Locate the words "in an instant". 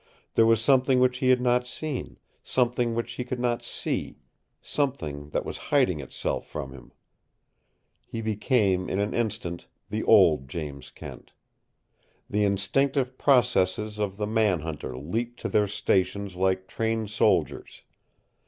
8.89-9.67